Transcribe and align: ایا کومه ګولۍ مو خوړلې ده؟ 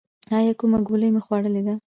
ایا 0.37 0.53
کومه 0.59 0.79
ګولۍ 0.87 1.09
مو 1.13 1.21
خوړلې 1.25 1.61
ده؟ 1.67 1.75